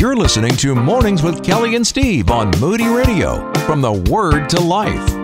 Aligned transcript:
You're 0.00 0.16
listening 0.16 0.56
to 0.56 0.74
Mornings 0.74 1.22
with 1.22 1.44
Kelly 1.44 1.74
and 1.74 1.86
Steve 1.86 2.30
on 2.30 2.50
Moody 2.58 2.88
Radio. 2.88 3.52
From 3.66 3.82
the 3.82 3.92
Word 3.92 4.48
to 4.48 4.58
Life. 4.58 5.19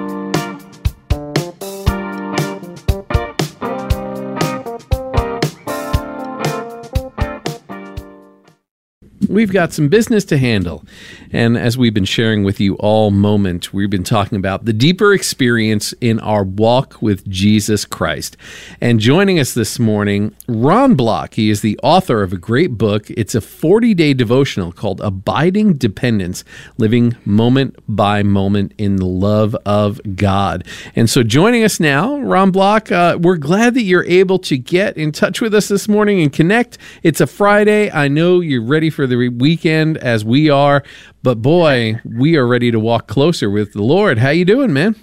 We've 9.36 9.52
got 9.52 9.74
some 9.74 9.88
business 9.88 10.24
to 10.26 10.38
handle. 10.38 10.82
And 11.30 11.58
as 11.58 11.76
we've 11.76 11.92
been 11.92 12.06
sharing 12.06 12.42
with 12.42 12.58
you 12.58 12.74
all 12.76 13.10
moment, 13.10 13.74
we've 13.74 13.90
been 13.90 14.02
talking 14.02 14.38
about 14.38 14.64
the 14.64 14.72
deeper 14.72 15.12
experience 15.12 15.92
in 16.00 16.18
our 16.20 16.42
walk 16.42 17.02
with 17.02 17.28
Jesus 17.28 17.84
Christ. 17.84 18.38
And 18.80 18.98
joining 18.98 19.38
us 19.38 19.52
this 19.52 19.78
morning, 19.78 20.34
Ron 20.48 20.94
Block. 20.94 21.34
He 21.34 21.50
is 21.50 21.60
the 21.60 21.78
author 21.82 22.22
of 22.22 22.32
a 22.32 22.38
great 22.38 22.78
book. 22.78 23.10
It's 23.10 23.34
a 23.34 23.42
40 23.42 23.92
day 23.92 24.14
devotional 24.14 24.72
called 24.72 25.02
Abiding 25.02 25.74
Dependence 25.74 26.42
Living 26.78 27.14
Moment 27.26 27.76
by 27.86 28.22
Moment 28.22 28.72
in 28.78 28.96
the 28.96 29.04
Love 29.04 29.54
of 29.66 30.00
God. 30.16 30.66
And 30.94 31.10
so 31.10 31.22
joining 31.22 31.62
us 31.62 31.78
now, 31.78 32.18
Ron 32.20 32.52
Block, 32.52 32.90
uh, 32.90 33.18
we're 33.20 33.36
glad 33.36 33.74
that 33.74 33.82
you're 33.82 34.06
able 34.06 34.38
to 34.38 34.56
get 34.56 34.96
in 34.96 35.12
touch 35.12 35.42
with 35.42 35.54
us 35.54 35.68
this 35.68 35.88
morning 35.88 36.22
and 36.22 36.32
connect. 36.32 36.78
It's 37.02 37.20
a 37.20 37.26
Friday. 37.26 37.90
I 37.90 38.08
know 38.08 38.40
you're 38.40 38.64
ready 38.64 38.88
for 38.88 39.06
the 39.06 39.25
weekend 39.28 39.96
as 39.98 40.24
we 40.24 40.48
are, 40.48 40.82
but 41.22 41.42
boy, 41.42 42.00
we 42.04 42.36
are 42.36 42.46
ready 42.46 42.70
to 42.70 42.80
walk 42.80 43.06
closer 43.08 43.50
with 43.50 43.72
the 43.72 43.82
Lord. 43.82 44.18
How 44.18 44.30
you 44.30 44.44
doing, 44.44 44.72
man? 44.72 44.96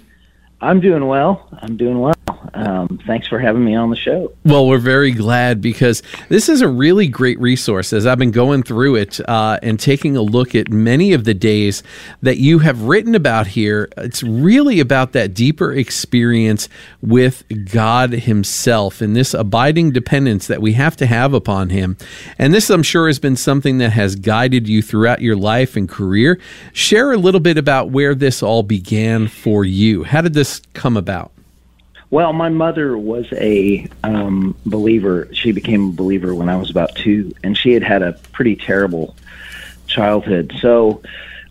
I'm 0.60 0.80
doing 0.80 1.06
well. 1.06 1.48
I'm 1.60 1.76
doing 1.76 2.00
well. 2.00 2.13
Um, 2.84 2.98
thanks 3.06 3.26
for 3.26 3.38
having 3.38 3.64
me 3.64 3.74
on 3.74 3.90
the 3.90 3.96
show. 3.96 4.32
Well, 4.44 4.66
we're 4.66 4.78
very 4.78 5.12
glad 5.12 5.60
because 5.60 6.02
this 6.28 6.48
is 6.48 6.60
a 6.60 6.68
really 6.68 7.06
great 7.06 7.38
resource 7.40 7.92
as 7.92 8.06
I've 8.06 8.18
been 8.18 8.30
going 8.30 8.62
through 8.62 8.96
it 8.96 9.20
uh, 9.28 9.58
and 9.62 9.78
taking 9.78 10.16
a 10.16 10.22
look 10.22 10.54
at 10.54 10.70
many 10.70 11.12
of 11.12 11.24
the 11.24 11.34
days 11.34 11.82
that 12.22 12.38
you 12.38 12.60
have 12.60 12.82
written 12.82 13.14
about 13.14 13.48
here. 13.48 13.88
It's 13.96 14.22
really 14.22 14.80
about 14.80 15.12
that 15.12 15.34
deeper 15.34 15.72
experience 15.72 16.68
with 17.00 17.44
God 17.70 18.12
Himself 18.12 19.00
and 19.00 19.14
this 19.14 19.34
abiding 19.34 19.92
dependence 19.92 20.46
that 20.46 20.62
we 20.62 20.72
have 20.74 20.96
to 20.96 21.06
have 21.06 21.34
upon 21.34 21.70
Him. 21.70 21.96
And 22.38 22.52
this, 22.52 22.70
I'm 22.70 22.82
sure, 22.82 23.06
has 23.06 23.18
been 23.18 23.36
something 23.36 23.78
that 23.78 23.90
has 23.90 24.16
guided 24.16 24.68
you 24.68 24.82
throughout 24.82 25.20
your 25.20 25.36
life 25.36 25.76
and 25.76 25.88
career. 25.88 26.38
Share 26.72 27.12
a 27.12 27.16
little 27.16 27.40
bit 27.40 27.58
about 27.58 27.90
where 27.90 28.14
this 28.14 28.42
all 28.42 28.62
began 28.62 29.28
for 29.28 29.64
you. 29.64 30.04
How 30.04 30.20
did 30.20 30.34
this 30.34 30.60
come 30.74 30.96
about? 30.96 31.33
Well, 32.14 32.32
my 32.32 32.48
mother 32.48 32.96
was 32.96 33.26
a 33.32 33.88
um, 34.04 34.54
believer. 34.64 35.26
She 35.32 35.50
became 35.50 35.88
a 35.88 35.92
believer 35.92 36.32
when 36.32 36.48
I 36.48 36.54
was 36.54 36.70
about 36.70 36.94
two, 36.94 37.32
and 37.42 37.58
she 37.58 37.72
had 37.72 37.82
had 37.82 38.02
a 38.02 38.12
pretty 38.30 38.54
terrible 38.54 39.16
childhood. 39.88 40.52
So 40.60 41.02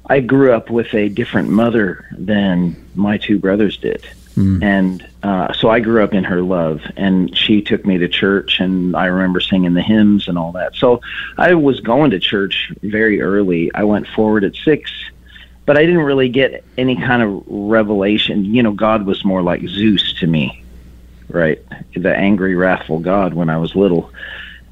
I 0.05 0.21
grew 0.21 0.53
up 0.53 0.69
with 0.69 0.93
a 0.93 1.09
different 1.09 1.49
mother 1.49 2.05
than 2.17 2.81
my 2.95 3.17
two 3.17 3.39
brothers 3.39 3.75
did. 3.75 4.07
Mm. 4.37 4.63
And 4.63 5.07
uh, 5.21 5.51
so 5.51 5.69
I 5.69 5.81
grew 5.81 6.01
up 6.01 6.13
in 6.13 6.23
her 6.23 6.41
love, 6.41 6.79
and 6.95 7.37
she 7.37 7.61
took 7.61 7.85
me 7.85 7.97
to 7.97 8.07
church, 8.07 8.61
and 8.61 8.95
I 8.95 9.07
remember 9.07 9.41
singing 9.41 9.73
the 9.73 9.81
hymns 9.81 10.29
and 10.29 10.37
all 10.37 10.53
that. 10.53 10.75
So 10.75 11.01
I 11.37 11.55
was 11.55 11.81
going 11.81 12.11
to 12.11 12.21
church 12.21 12.71
very 12.81 13.19
early. 13.19 13.69
I 13.75 13.83
went 13.83 14.07
forward 14.07 14.45
at 14.45 14.55
six 14.55 14.89
but 15.65 15.77
I 15.77 15.85
didn't 15.85 16.03
really 16.03 16.29
get 16.29 16.63
any 16.77 16.95
kind 16.95 17.21
of 17.21 17.43
revelation. 17.47 18.45
You 18.45 18.63
know, 18.63 18.73
God 18.73 19.05
was 19.05 19.23
more 19.23 19.41
like 19.41 19.61
Zeus 19.67 20.13
to 20.19 20.27
me, 20.27 20.63
right? 21.29 21.61
The 21.95 22.15
angry, 22.15 22.55
wrathful 22.55 22.99
God 22.99 23.33
when 23.33 23.49
I 23.49 23.57
was 23.57 23.75
little. 23.75 24.11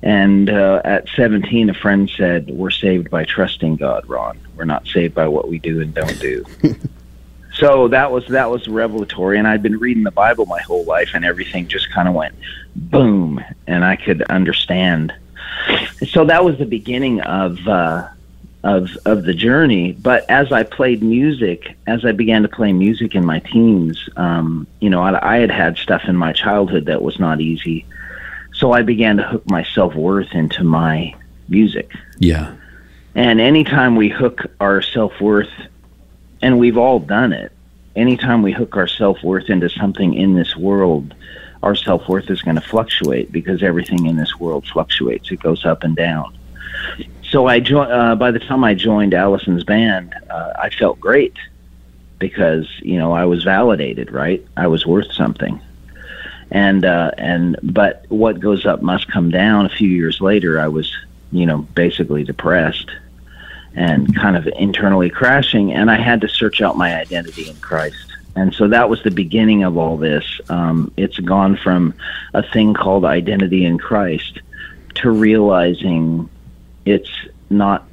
And 0.04 0.50
uh, 0.50 0.82
at 0.84 1.08
17, 1.16 1.70
a 1.70 1.74
friend 1.74 2.10
said, 2.10 2.50
We're 2.50 2.72
saved 2.72 3.10
by 3.10 3.24
trusting 3.24 3.76
God, 3.78 4.08
Ron. 4.10 4.40
We're 4.56 4.66
not 4.66 4.88
saved 4.88 5.14
by 5.14 5.28
what 5.28 5.48
we 5.48 5.60
do 5.60 5.80
and 5.82 5.94
don't 5.94 6.20
do. 6.20 6.44
so 7.54 7.88
that 7.90 8.12
was 8.12 8.28
that 8.28 8.50
was 8.50 8.68
revelatory 8.68 9.38
and 9.38 9.48
I'd 9.48 9.62
been 9.62 9.78
reading 9.78 10.04
the 10.04 10.12
Bible 10.12 10.46
my 10.46 10.62
whole 10.62 10.86
life 10.86 11.12
and 11.14 11.26
everything 11.26 11.68
just 11.68 11.92
kind 11.92 12.08
of 12.08 12.14
went 12.14 12.34
boom 12.76 13.44
and 13.68 13.84
I 13.84 13.96
could 13.96 14.22
understand. 14.24 15.14
So 16.08 16.26
that 16.26 16.44
was 16.44 16.58
the 16.58 16.66
beginning 16.66 17.22
of 17.22 17.68
uh 17.68 18.08
of 18.64 18.96
of 19.06 19.24
the 19.24 19.34
journey. 19.34 19.94
But 19.94 20.30
as 20.30 20.52
I 20.52 20.64
played 20.64 21.02
music, 21.02 21.76
as 21.88 22.06
I 22.06 22.12
began 22.12 22.44
to 22.44 22.48
play 22.48 22.74
music 22.74 23.16
in 23.16 23.26
my 23.26 23.40
teens, 23.40 24.08
um, 24.18 24.68
you 24.80 24.90
know, 24.90 25.02
I, 25.02 25.36
I 25.36 25.40
had 25.40 25.52
had 25.52 25.78
stuff 25.78 26.04
in 26.06 26.16
my 26.16 26.34
childhood 26.34 26.86
that 26.86 27.02
was 27.02 27.20
not 27.20 27.42
easy. 27.42 27.86
So 28.54 28.72
I 28.72 28.84
began 28.84 29.18
to 29.18 29.24
hook 29.24 29.50
my 29.50 29.64
self 29.64 29.96
worth 29.96 30.34
into 30.34 30.64
my 30.64 31.16
music. 31.50 31.92
Yeah. 32.20 32.56
And 33.16 33.42
anytime 33.42 33.96
we 33.96 34.10
hook 34.10 34.46
our 34.60 34.82
self 34.82 35.20
worth, 35.20 35.52
and 36.42 36.60
we've 36.60 36.78
all 36.78 37.00
done 37.00 37.34
it, 37.34 37.52
anytime 37.96 38.42
we 38.42 38.52
hook 38.52 38.78
our 38.78 38.88
self 38.88 39.24
worth 39.24 39.50
into 39.50 39.70
something 39.70 40.14
in 40.14 40.36
this 40.36 40.56
world, 40.56 41.16
our 41.64 41.76
self 41.76 42.08
worth 42.08 42.30
is 42.30 42.44
going 42.44 42.56
to 42.56 42.62
fluctuate 42.62 43.32
because 43.32 43.64
everything 43.64 44.06
in 44.06 44.18
this 44.18 44.40
world 44.40 44.68
fluctuates. 44.68 45.32
It 45.32 45.40
goes 45.40 45.66
up 45.66 45.84
and 45.84 45.96
down 45.96 46.38
so 47.32 47.48
I 47.48 47.62
jo- 47.62 47.82
uh, 47.82 48.16
by 48.16 48.32
the 48.32 48.40
time 48.40 48.64
I 48.64 48.74
joined 48.74 49.14
Alison's 49.14 49.64
band, 49.64 50.14
uh, 50.30 50.54
I 50.60 50.70
felt 50.70 51.00
great 51.00 51.36
because 52.20 52.68
you 52.82 52.98
know 52.98 53.14
I 53.14 53.26
was 53.26 53.44
validated, 53.44 54.12
right? 54.12 54.46
I 54.58 54.68
was 54.68 54.86
worth 54.86 55.12
something, 55.14 55.60
and 56.52 56.84
uh, 56.84 57.12
and 57.18 57.58
but 57.64 58.06
what 58.10 58.40
goes 58.42 58.66
up 58.66 58.82
must 58.82 59.10
come 59.10 59.32
down. 59.32 59.66
A 59.66 59.70
few 59.70 59.88
years 59.88 60.20
later, 60.20 60.60
I 60.60 60.68
was 60.68 60.94
you 61.32 61.46
know 61.46 61.60
basically 61.60 62.26
depressed 62.26 62.92
and 63.76 64.14
kind 64.14 64.36
of 64.36 64.46
internally 64.58 65.10
crashing, 65.10 65.72
and 65.72 65.90
I 65.90 65.96
had 65.96 66.20
to 66.22 66.28
search 66.28 66.62
out 66.62 66.78
my 66.78 66.96
identity 66.98 67.50
in 67.50 67.56
Christ. 67.58 68.12
And 68.36 68.54
so 68.54 68.68
that 68.68 68.90
was 68.90 69.04
the 69.04 69.12
beginning 69.12 69.64
of 69.64 69.78
all 69.78 69.96
this. 69.96 70.26
Um, 70.50 70.92
it's 70.98 71.18
gone 71.20 71.56
from 71.56 71.94
a 72.34 72.44
thing 72.44 72.74
called 72.74 73.06
identity 73.06 73.64
in 73.66 73.78
Christ 73.78 74.42
to 74.96 75.12
realizing 75.12 76.30
it's 76.86 77.10
not 77.50 77.88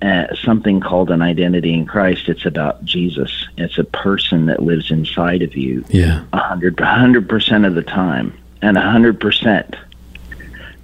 uh, 0.00 0.34
something 0.42 0.80
called 0.80 1.10
an 1.10 1.22
identity 1.22 1.74
in 1.74 1.84
Christ. 1.84 2.28
It's 2.28 2.46
about 2.46 2.84
Jesus. 2.84 3.48
It's 3.56 3.78
a 3.78 3.84
person 3.84 4.46
that 4.46 4.62
lives 4.62 4.90
inside 4.90 5.42
of 5.42 5.56
you. 5.56 5.84
Yeah, 5.88 6.24
a 6.32 6.38
hundred, 6.38 6.78
hundred 6.78 7.28
percent 7.28 7.64
of 7.64 7.74
the 7.74 7.82
time, 7.82 8.38
and 8.62 8.76
a 8.76 8.80
hundred 8.80 9.20
percent. 9.20 9.74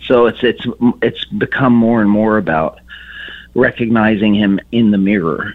So 0.04 0.26
it's 0.26 0.42
it's 0.42 0.66
it's 1.00 1.24
become 1.26 1.74
more 1.74 2.00
and 2.00 2.10
more 2.10 2.38
about 2.38 2.80
recognizing 3.54 4.34
Him 4.34 4.58
in 4.72 4.90
the 4.90 4.98
mirror, 4.98 5.54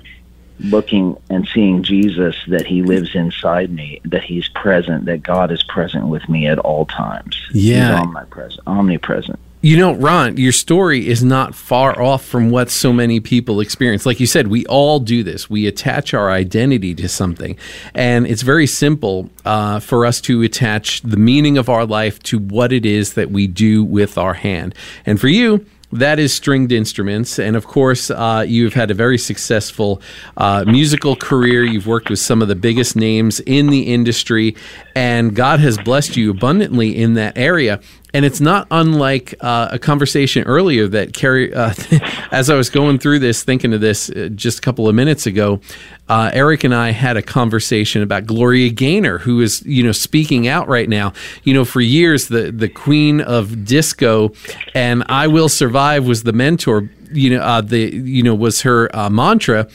looking 0.62 1.18
and 1.30 1.48
seeing 1.54 1.84
Jesus 1.84 2.36
that 2.48 2.66
He 2.66 2.82
lives 2.82 3.14
inside 3.14 3.72
me, 3.72 4.00
that 4.06 4.24
He's 4.24 4.48
present, 4.48 5.06
that 5.06 5.22
God 5.22 5.52
is 5.52 5.64
present 5.64 6.08
with 6.08 6.28
me 6.30 6.48
at 6.48 6.60
all 6.60 6.86
times. 6.86 7.38
Yeah, 7.52 7.92
He's 7.92 8.08
omnipresent. 8.08 8.68
Omnipresent. 8.68 9.40
You 9.62 9.76
know, 9.76 9.94
Ron, 9.94 10.38
your 10.38 10.54
story 10.54 11.06
is 11.10 11.22
not 11.22 11.54
far 11.54 12.02
off 12.02 12.24
from 12.24 12.50
what 12.50 12.70
so 12.70 12.94
many 12.94 13.20
people 13.20 13.60
experience. 13.60 14.06
Like 14.06 14.22
you 14.22 14.26
said, 14.26 14.48
we 14.48 14.66
all 14.68 15.02
do 15.02 15.22
this. 15.22 15.50
We 15.50 15.68
attach 15.68 16.14
our 16.14 16.32
identity 16.32 16.96
to 16.96 17.10
something. 17.10 17.58
And 17.94 18.26
it's 18.26 18.42
very 18.42 18.68
simple 18.68 19.30
uh, 19.44 19.82
for 19.82 20.06
us 20.06 20.22
to 20.22 20.44
attach 20.44 21.02
the 21.02 21.18
meaning 21.18 21.58
of 21.58 21.68
our 21.68 21.86
life 21.86 22.24
to 22.24 22.40
what 22.40 22.72
it 22.72 22.86
is 22.86 23.16
that 23.16 23.32
we 23.32 23.48
do 23.48 23.84
with 23.84 24.18
our 24.18 24.36
hand. 24.36 24.74
And 25.06 25.20
for 25.20 25.28
you, 25.28 25.66
that 25.92 26.20
is 26.20 26.34
stringed 26.34 26.72
instruments. 26.72 27.40
And 27.40 27.56
of 27.56 27.66
course, 27.66 28.12
uh, 28.12 28.46
you've 28.48 28.76
had 28.76 28.92
a 28.92 28.94
very 28.94 29.18
successful 29.18 30.02
uh, 30.38 30.64
musical 30.68 31.16
career. 31.16 31.64
You've 31.64 31.88
worked 31.88 32.10
with 32.10 32.20
some 32.20 32.42
of 32.42 32.48
the 32.48 32.56
biggest 32.56 32.96
names 32.96 33.40
in 33.42 33.68
the 33.68 33.92
industry, 33.94 34.56
and 34.96 35.36
God 35.36 35.60
has 35.60 35.78
blessed 35.78 36.16
you 36.16 36.32
abundantly 36.32 36.96
in 36.96 37.16
that 37.16 37.38
area. 37.38 37.82
And 38.14 38.26
it's 38.26 38.42
not 38.42 38.68
unlike 38.72 39.36
uh, 39.40 39.70
a 39.72 39.80
conversation 39.80 40.44
earlier 40.46 40.88
that 40.88 41.14
Carrie, 41.14 41.54
uh, 41.54 41.74
as 42.32 42.50
I 42.50 42.56
was 42.56 42.70
going 42.70 42.98
through 42.98 43.20
this, 43.20 43.44
thinking 43.44 43.74
of 43.74 43.82
this 43.82 44.10
uh, 44.10 44.30
just 44.34 44.60
a 44.60 44.62
couple 44.62 44.88
of 44.88 44.96
minutes 44.96 45.28
ago, 45.28 45.62
uh, 46.08 46.32
Eric 46.34 46.64
and 46.64 46.74
I 46.74 46.90
had 46.90 47.18
a 47.18 47.22
conversation 47.22 48.02
about 48.02 48.26
Gloria 48.26 48.72
Gaynor, 48.72 49.20
who 49.20 49.42
is 49.42 49.64
you 49.64 49.84
know 49.84 49.92
speaking 49.92 50.48
out 50.48 50.68
right 50.68 50.90
now. 50.90 51.14
You 51.44 51.54
know, 51.54 51.66
for 51.66 51.82
years 51.82 52.30
the 52.30 52.52
the 52.52 52.68
queen 52.68 53.22
of 53.22 53.64
disco, 53.66 54.34
and 54.74 55.04
"I 55.08 55.28
Will 55.28 55.50
Survive" 55.50 56.08
was 56.08 56.24
the 56.24 56.34
mentor 56.34 56.90
you 57.12 57.30
know 57.32 57.42
uh, 57.42 57.62
the 57.62 57.80
you 57.80 58.24
know 58.24 58.36
was 58.36 58.62
her 58.62 58.94
uh, 58.96 59.10
mantra. 59.10 59.68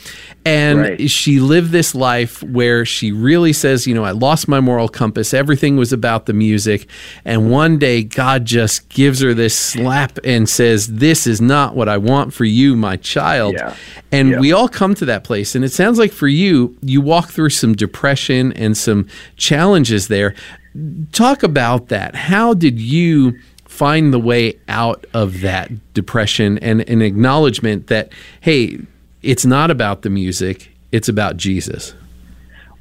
And 0.46 0.80
right. 0.80 1.10
she 1.10 1.40
lived 1.40 1.70
this 1.70 1.94
life 1.94 2.42
where 2.42 2.84
she 2.84 3.12
really 3.12 3.52
says 3.52 3.86
you 3.86 3.94
know 3.94 4.04
I 4.04 4.10
lost 4.10 4.48
my 4.48 4.60
moral 4.60 4.88
compass. 4.88 5.32
Everything 5.32 5.76
was 5.76 5.92
about 5.92 6.26
the 6.26 6.32
music. 6.32 6.88
And 7.24 7.50
one 7.50 7.78
day 7.78 8.02
God 8.02 8.44
just 8.44 8.88
gives 8.88 9.20
her 9.20 9.34
this 9.34 9.56
slap 9.56 10.18
and 10.24 10.48
says 10.48 10.86
this 10.88 11.26
is 11.26 11.40
not 11.40 11.74
what 11.74 11.88
I 11.88 11.96
want 11.96 12.34
for 12.34 12.44
you 12.44 12.76
my 12.76 12.96
child. 12.96 13.54
Yeah. 13.54 13.74
and 14.12 14.30
yeah. 14.30 14.38
we 14.38 14.52
all 14.52 14.68
come 14.68 14.94
to 14.96 15.04
that 15.06 15.24
place. 15.24 15.54
And 15.54 15.64
it 15.64 15.72
sounds 15.72 15.98
like 15.98 16.12
for 16.12 16.28
you 16.28 16.76
you 16.82 17.00
walk 17.00 17.30
through 17.30 17.50
some 17.50 17.74
depression 17.74 18.52
and 18.52 18.76
some 18.76 19.08
challenges 19.36 20.08
there. 20.08 20.34
Talk 21.12 21.42
about 21.42 21.88
that. 21.88 22.16
How 22.16 22.52
did 22.52 22.80
you 22.80 23.38
find 23.74 24.14
the 24.14 24.20
way 24.20 24.56
out 24.68 25.04
of 25.14 25.40
that 25.40 25.68
depression 25.94 26.58
and 26.58 26.80
an 26.82 27.02
acknowledgement 27.02 27.88
that, 27.88 28.12
hey, 28.40 28.78
it's 29.20 29.44
not 29.44 29.68
about 29.68 30.02
the 30.02 30.10
music, 30.10 30.70
it's 30.92 31.08
about 31.08 31.36
Jesus? 31.36 31.92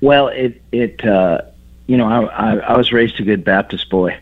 Well, 0.01 0.27
it, 0.27 0.61
it, 0.71 1.03
uh, 1.03 1.41
you 1.87 1.97
know, 1.97 2.07
I, 2.07 2.25
I, 2.25 2.55
I 2.57 2.77
was 2.77 2.93
raised 2.93 3.19
a 3.19 3.23
good 3.23 3.43
Baptist 3.43 3.89
boy. 3.89 4.15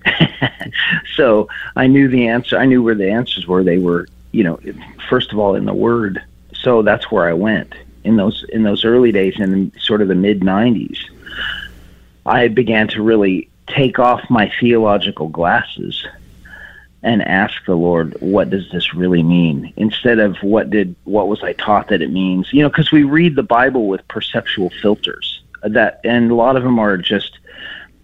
so 1.16 1.50
I 1.76 1.88
knew 1.88 2.08
the 2.08 2.30
answer. 2.30 2.58
I 2.58 2.66
knew 2.66 2.82
where 2.82 2.96
the 2.96 3.12
answers 3.12 3.46
were. 3.46 3.66
They 3.66 3.78
were, 3.78 4.08
you 4.32 4.46
know, 4.46 4.58
first 5.10 5.34
of 5.34 5.40
all, 5.40 5.56
in 5.56 5.66
the 5.66 5.74
Word. 5.74 6.22
So 6.56 6.84
that's 6.84 7.12
where 7.12 7.28
I 7.28 7.34
went 7.34 7.74
in 8.04 8.16
those 8.16 8.46
in 8.50 8.64
those 8.64 8.86
early 8.86 9.12
days 9.12 9.40
in 9.40 9.72
sort 9.80 10.02
of 10.02 10.08
the 10.08 10.16
mid 10.16 10.42
'90s. 10.42 10.98
I 12.26 12.48
began 12.48 12.88
to 12.90 13.02
really 13.02 13.50
take 13.68 14.00
off 14.00 14.22
my 14.30 14.52
theological 14.60 15.28
glasses 15.28 16.06
and 17.04 17.22
ask 17.24 17.66
the 17.66 17.76
Lord, 17.76 18.16
what 18.20 18.50
does 18.50 18.70
this 18.72 18.94
really 18.94 19.24
mean? 19.24 19.74
Instead 19.76 20.20
of 20.20 20.38
what 20.42 20.70
did 20.70 20.96
what 21.06 21.28
was 21.28 21.44
I 21.44 21.54
taught 21.54 21.88
that 21.90 22.02
it 22.02 22.12
means? 22.12 22.54
You 22.54 22.64
know, 22.64 22.70
because 22.70 22.92
we 22.92 23.04
read 23.04 23.36
the 23.36 23.44
Bible 23.44 23.88
with 23.88 24.08
perceptual 24.08 24.70
filters 24.82 25.42
that, 25.64 26.00
and 26.04 26.32
a 26.32 26.36
lot 26.36 26.56
of 26.56 26.64
them 26.64 26.80
are 26.80 26.98
just 26.98 27.40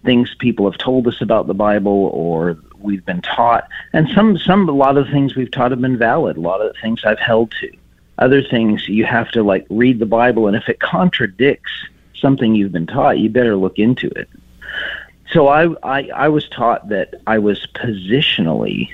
things 0.04 0.34
people 0.38 0.70
have 0.70 0.78
told 0.78 1.06
us 1.06 1.20
about 1.20 1.46
the 1.46 1.54
Bible 1.54 2.10
or 2.12 2.58
we've 2.78 3.04
been 3.04 3.22
taught, 3.22 3.68
and 3.92 4.08
some 4.14 4.36
some 4.38 4.68
a 4.68 4.72
lot 4.72 4.96
of 4.96 5.06
the 5.06 5.12
things 5.12 5.36
we've 5.36 5.50
taught 5.50 5.70
have 5.70 5.80
been 5.80 5.98
valid. 5.98 6.36
A 6.36 6.40
lot 6.40 6.60
of 6.60 6.72
the 6.72 6.80
things 6.80 7.04
I've 7.04 7.18
held 7.18 7.52
to. 7.60 7.70
Other 8.18 8.42
things 8.42 8.88
you 8.88 9.04
have 9.04 9.30
to 9.30 9.44
like 9.44 9.64
read 9.70 10.00
the 10.00 10.06
Bible, 10.06 10.48
and 10.48 10.56
if 10.56 10.68
it 10.68 10.80
contradicts 10.80 11.70
something 12.14 12.56
you've 12.56 12.72
been 12.72 12.86
taught, 12.86 13.18
you 13.18 13.28
better 13.28 13.54
look 13.54 13.78
into 13.78 14.08
it 14.16 14.28
so 15.32 15.48
I, 15.48 15.74
I 15.82 16.08
I 16.14 16.28
was 16.28 16.48
taught 16.48 16.88
that 16.88 17.14
I 17.26 17.38
was 17.38 17.66
positionally 17.74 18.90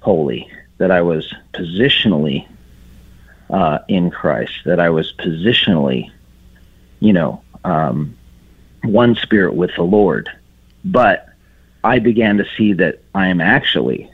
holy, 0.00 0.50
that 0.78 0.90
I 0.90 1.02
was 1.02 1.32
positionally 1.52 2.46
uh, 3.50 3.80
in 3.88 4.10
Christ, 4.10 4.52
that 4.64 4.80
I 4.80 4.88
was 4.90 5.12
positionally, 5.18 6.10
you 7.00 7.12
know, 7.12 7.42
um, 7.64 8.16
one 8.82 9.16
spirit 9.16 9.54
with 9.54 9.74
the 9.74 9.82
Lord. 9.82 10.30
But 10.84 11.28
I 11.84 11.98
began 11.98 12.38
to 12.38 12.46
see 12.56 12.72
that 12.74 13.00
I 13.14 13.28
am 13.28 13.40
actually, 13.40 14.10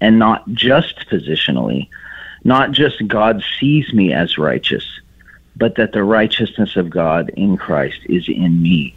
and 0.00 0.18
not 0.18 0.48
just 0.52 1.08
positionally, 1.10 1.88
not 2.44 2.70
just 2.70 3.06
God 3.08 3.42
sees 3.58 3.92
me 3.92 4.12
as 4.12 4.38
righteous, 4.38 4.84
but 5.56 5.74
that 5.74 5.92
the 5.92 6.04
righteousness 6.04 6.76
of 6.76 6.88
God 6.88 7.30
in 7.30 7.56
Christ 7.56 7.98
is 8.04 8.28
in 8.28 8.62
me 8.62 8.94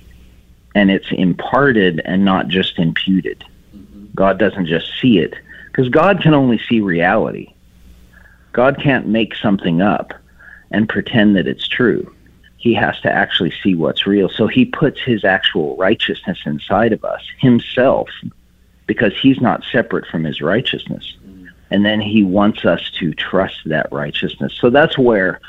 and 0.75 0.92
it's 0.92 1.12
imparted 1.12 2.01
and 2.06 2.24
not 2.24 2.48
just 2.48 2.80
imputed. 2.80 3.44
God 4.16 4.38
doesn't 4.38 4.68
just 4.68 5.00
see 5.00 5.19
it 5.19 5.33
because 5.68 5.89
God 5.89 6.21
can 6.21 6.33
only 6.33 6.60
see 6.69 6.81
reality. 6.81 7.54
God 8.51 8.80
can't 8.81 9.07
make 9.07 9.36
something 9.36 9.81
up 9.81 10.13
and 10.71 10.89
pretend 10.89 11.36
that 11.36 11.48
it's 11.48 11.68
true. 11.68 12.13
He 12.57 12.74
has 12.74 13.00
to 13.01 13.12
actually 13.12 13.54
see 13.63 13.75
what's 13.75 14.06
real. 14.06 14.30
So 14.30 14.48
he 14.48 14.66
puts 14.66 15.01
his 15.01 15.24
actual 15.24 15.77
righteousness 15.77 16.39
inside 16.45 16.92
of 16.92 17.06
us, 17.06 17.21
himself, 17.38 18.10
because 18.86 19.13
he's 19.18 19.39
not 19.39 19.63
separate 19.71 20.07
from 20.07 20.25
his 20.25 20.42
righteousness. 20.42 21.16
And 21.71 21.86
then 21.86 22.01
he 22.01 22.24
wants 22.24 22.66
us 22.66 22.92
to 23.00 23.13
trust 23.13 23.62
that 23.66 23.92
righteousness. 23.92 24.57
So 24.60 24.69
that's 24.69 24.98
where 24.98 25.39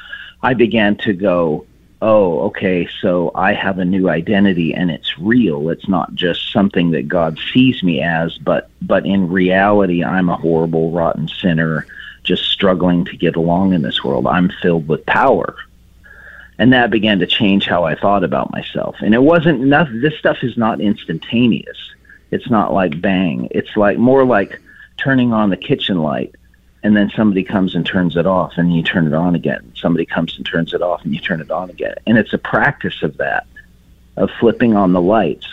I 0.42 0.54
began 0.54 0.96
to 0.98 1.12
go, 1.12 1.66
oh, 2.02 2.40
okay, 2.46 2.88
so 3.00 3.30
I 3.34 3.52
have 3.52 3.78
a 3.78 3.84
new 3.84 4.08
identity 4.08 4.74
and 4.74 4.90
it's 4.90 5.18
real. 5.18 5.68
It's 5.68 5.88
not 5.88 6.14
just 6.14 6.52
something 6.52 6.90
that 6.92 7.08
God 7.08 7.38
sees 7.52 7.82
me 7.82 8.00
as, 8.00 8.38
but 8.38 8.70
but 8.82 9.06
in 9.06 9.28
reality, 9.28 10.02
I'm 10.02 10.28
a 10.28 10.36
horrible, 10.36 10.92
rotten 10.92 11.28
sinner, 11.28 11.86
just 12.22 12.44
struggling 12.44 13.04
to 13.06 13.16
get 13.16 13.36
along 13.36 13.74
in 13.74 13.82
this 13.82 14.02
world. 14.02 14.26
I'm 14.26 14.50
filled 14.62 14.88
with 14.88 15.04
power. 15.06 15.56
And 16.58 16.74
that 16.74 16.90
began 16.90 17.18
to 17.20 17.26
change 17.26 17.66
how 17.66 17.84
I 17.84 17.94
thought 17.94 18.22
about 18.22 18.52
myself. 18.52 18.96
And 19.00 19.14
it 19.14 19.22
wasn't 19.22 19.62
enough. 19.62 19.88
This 19.90 20.18
stuff 20.18 20.38
is 20.42 20.58
not 20.58 20.80
instantaneous. 20.80 21.78
It's 22.30 22.50
not 22.50 22.74
like 22.74 23.00
bang. 23.00 23.48
It's 23.50 23.76
like 23.76 23.96
more 23.96 24.24
like 24.24 24.60
turning 24.98 25.32
on 25.32 25.48
the 25.48 25.56
kitchen 25.56 26.02
light 26.02 26.34
and 26.82 26.96
then 26.96 27.10
somebody 27.14 27.42
comes 27.42 27.74
and 27.74 27.84
turns 27.84 28.16
it 28.16 28.26
off 28.26 28.54
and 28.56 28.74
you 28.74 28.82
turn 28.82 29.06
it 29.06 29.12
on 29.12 29.34
again. 29.34 29.72
Somebody 29.76 30.06
comes 30.06 30.36
and 30.36 30.46
turns 30.46 30.72
it 30.72 30.80
off 30.80 31.04
and 31.04 31.14
you 31.14 31.20
turn 31.20 31.40
it 31.40 31.50
on 31.50 31.68
again. 31.70 31.94
And 32.06 32.16
it's 32.16 32.32
a 32.32 32.38
practice 32.38 33.02
of 33.02 33.16
that 33.18 33.46
of 34.16 34.30
flipping 34.38 34.74
on 34.74 34.92
the 34.92 35.00
lights 35.00 35.46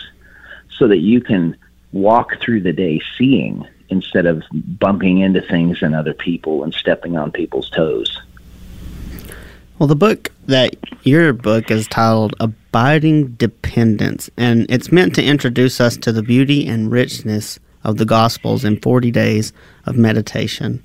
so 0.78 0.88
that 0.88 0.98
you 0.98 1.20
can 1.20 1.56
walk 1.92 2.40
through 2.40 2.60
the 2.60 2.72
day 2.72 3.00
seeing 3.16 3.66
instead 3.90 4.26
of 4.26 4.42
bumping 4.52 5.18
into 5.18 5.40
things 5.40 5.82
and 5.82 5.94
other 5.94 6.12
people 6.12 6.62
and 6.62 6.74
stepping 6.74 7.16
on 7.16 7.30
people's 7.30 7.70
toes. 7.70 8.20
Well 9.78 9.86
the 9.86 9.96
book 9.96 10.32
that 10.46 10.76
your 11.02 11.32
book 11.32 11.70
is 11.70 11.86
titled 11.86 12.34
abiding 12.40 13.32
dependence 13.32 14.28
and 14.36 14.66
it's 14.68 14.90
meant 14.90 15.14
to 15.14 15.24
introduce 15.24 15.80
us 15.80 15.96
to 15.98 16.12
the 16.12 16.22
beauty 16.22 16.66
and 16.66 16.90
richness 16.90 17.58
of 17.84 17.96
the 17.96 18.04
gospels 18.04 18.64
in 18.64 18.80
40 18.80 19.10
days 19.10 19.52
of 19.86 19.96
meditation 19.96 20.84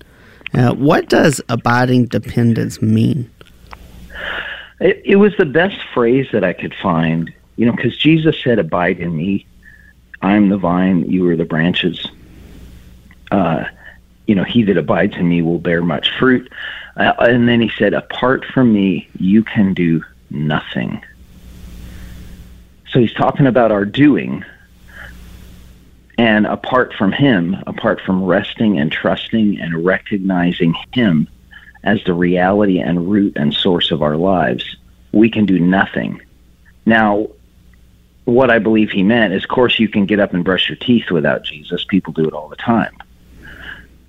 uh, 0.53 0.73
what 0.73 1.09
does 1.09 1.41
abiding 1.49 2.05
dependence 2.05 2.81
mean? 2.81 3.29
It, 4.79 5.01
it, 5.05 5.15
was 5.15 5.35
the 5.37 5.45
best 5.45 5.77
phrase 5.93 6.27
that 6.31 6.43
I 6.43 6.53
could 6.53 6.75
find, 6.75 7.33
you 7.55 7.65
know, 7.65 7.71
because 7.71 7.97
Jesus 7.97 8.35
said, 8.43 8.59
Abide 8.59 8.99
in 8.99 9.15
me. 9.15 9.45
I'm 10.21 10.49
the 10.49 10.57
vine, 10.57 11.09
you 11.09 11.27
are 11.29 11.35
the 11.35 11.45
branches. 11.45 12.07
Uh, 13.31 13.65
you 14.27 14.35
know, 14.35 14.43
he 14.43 14.63
that 14.63 14.77
abides 14.77 15.15
in 15.17 15.27
me 15.27 15.41
will 15.41 15.59
bear 15.59 15.81
much 15.81 16.11
fruit. 16.17 16.51
Uh, 16.95 17.13
and 17.19 17.47
then 17.47 17.59
he 17.59 17.71
said, 17.77 17.93
Apart 17.93 18.45
from 18.45 18.73
me, 18.73 19.09
you 19.17 19.43
can 19.43 19.73
do 19.73 20.03
nothing. 20.29 21.03
So 22.89 22.99
he's 22.99 23.13
talking 23.13 23.47
about 23.47 23.71
our 23.71 23.85
doing, 23.85 24.45
and 26.17 26.45
apart 26.45 26.93
from 26.93 27.11
Him, 27.11 27.55
apart 27.65 28.01
from 28.01 28.23
resting 28.23 28.79
and 28.79 28.91
trusting 28.91 29.59
and 29.59 29.83
recognizing 29.83 30.75
Him 30.93 31.27
as 31.83 32.03
the 32.03 32.13
reality 32.13 32.79
and 32.79 33.09
root 33.09 33.33
and 33.35 33.53
source 33.53 33.91
of 33.91 34.01
our 34.01 34.15
lives, 34.15 34.77
we 35.11 35.29
can 35.29 35.45
do 35.45 35.59
nothing. 35.59 36.21
Now, 36.85 37.27
what 38.25 38.49
I 38.49 38.59
believe 38.59 38.91
he 38.91 39.03
meant 39.03 39.33
is, 39.33 39.43
of 39.43 39.49
course, 39.49 39.79
you 39.79 39.89
can 39.89 40.05
get 40.05 40.19
up 40.19 40.33
and 40.33 40.45
brush 40.45 40.69
your 40.69 40.77
teeth 40.77 41.11
without 41.11 41.43
Jesus. 41.43 41.83
People 41.83 42.13
do 42.13 42.25
it 42.25 42.33
all 42.33 42.47
the 42.47 42.55
time. 42.55 42.95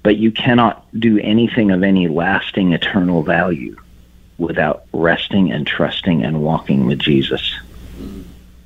But 0.03 0.17
you 0.17 0.31
cannot 0.31 0.87
do 0.99 1.19
anything 1.19 1.71
of 1.71 1.83
any 1.83 2.09
lasting 2.09 2.73
eternal 2.73 3.23
value 3.23 3.77
without 4.39 4.85
resting 4.93 5.51
and 5.51 5.67
trusting 5.67 6.25
and 6.25 6.43
walking 6.43 6.87
with 6.87 6.99
Jesus. 6.99 7.59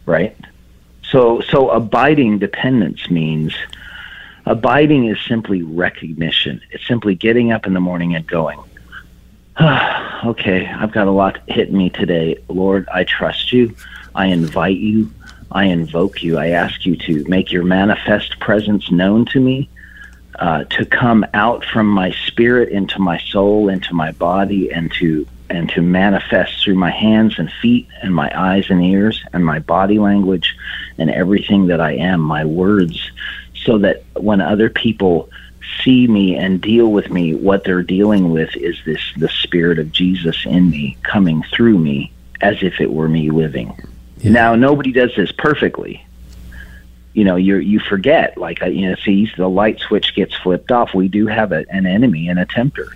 Right? 0.04 0.37
So, 1.11 1.41
so 1.41 1.71
abiding 1.71 2.38
dependence 2.38 3.09
means 3.11 3.55
abiding 4.45 5.07
is 5.07 5.19
simply 5.27 5.62
recognition. 5.62 6.61
It's 6.71 6.87
simply 6.87 7.15
getting 7.15 7.53
up 7.53 7.67
in 7.67 7.75
the 7.75 7.81
morning 7.81 8.15
and 8.15 8.27
going, 8.27 8.59
okay, 10.25 10.67
I've 10.67 10.93
got 10.93 11.07
a 11.07 11.11
lot 11.11 11.38
hitting 11.49 11.77
me 11.77 11.91
today. 11.91 12.37
Lord, 12.49 12.88
I 12.93 13.05
trust 13.05 13.53
you. 13.53 13.75
I 14.15 14.27
invite 14.27 14.79
you. 14.79 15.11
I 15.50 15.65
invoke 15.65 16.23
you. 16.23 16.38
I 16.38 16.49
ask 16.49 16.85
you 16.85 16.97
to 16.97 17.25
make 17.25 17.53
your 17.53 17.65
manifest 17.65 18.38
presence 18.38 18.91
known 18.91 19.25
to 19.27 19.41
me, 19.41 19.69
uh, 20.38 20.65
to 20.65 20.85
come 20.85 21.25
out 21.33 21.65
from 21.65 21.87
my 21.87 22.11
spirit 22.27 22.69
into 22.69 22.99
my 22.99 23.19
soul, 23.19 23.71
into 23.71 23.95
my 23.95 24.12
body, 24.12 24.71
and 24.71 24.93
to 24.95 25.27
and 25.50 25.69
to 25.71 25.83
manifest 25.83 26.62
through 26.62 26.75
my 26.75 26.90
hands 26.90 27.38
and 27.38 27.50
feet 27.50 27.88
and 28.02 28.14
my 28.14 28.31
eyes 28.38 28.69
and 28.71 28.85
ears 28.85 29.23
and 29.33 29.45
my 29.45 29.59
body 29.59 29.99
language 29.99 30.57
and 30.99 31.11
everything 31.11 31.67
that 31.69 31.81
I 31.81 31.93
am, 31.93 32.21
my 32.21 32.45
words, 32.45 33.11
so 33.64 33.78
that 33.78 34.05
when 34.14 34.40
other 34.40 34.69
people 34.69 35.31
see 35.83 36.07
me 36.07 36.37
and 36.37 36.61
deal 36.61 36.90
with 36.90 37.11
me, 37.11 37.35
what 37.35 37.64
they're 37.64 37.83
dealing 37.83 38.31
with 38.31 38.55
is 38.57 38.78
this 38.85 39.00
the 39.17 39.28
spirit 39.28 39.78
of 39.78 39.93
Jesus 39.93 40.45
in 40.45 40.71
me 40.71 40.97
coming 41.02 41.43
through 41.52 41.78
me 41.78 42.12
as 42.40 42.62
if 42.62 42.81
it 42.81 42.93
were 42.93 43.09
me 43.09 43.31
living. 43.31 43.75
Yeah. 44.19 44.33
Now 44.33 44.55
nobody 44.55 44.93
does 44.93 45.14
this 45.17 45.33
perfectly. 45.33 46.05
You 47.14 47.25
know, 47.25 47.37
you 47.37 47.57
you 47.57 47.81
forget 47.81 48.37
like 48.37 48.62
uh, 48.62 48.67
you 48.67 48.90
know, 48.90 48.97
see 48.97 49.31
the 49.37 49.49
light 49.49 49.81
switch 49.81 50.14
gets 50.14 50.35
flipped 50.37 50.71
off. 50.71 50.95
We 50.95 51.09
do 51.09 51.26
have 51.26 51.52
a, 51.52 51.64
an 51.71 51.87
enemy 51.87 52.28
and 52.28 52.38
a 52.38 52.47
tempter 52.47 52.93